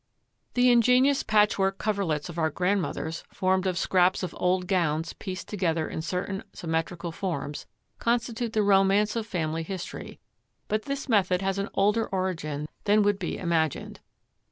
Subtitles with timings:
[0.55, 5.87] The ingenious patchwork coverlets of our grandmothers, formed of scraps of old gowns pieced together
[5.87, 7.67] in certain symmetrical forms,
[7.99, 10.19] constitute the romance of family history,
[10.67, 13.99] but this method has an older origin than would be imagined.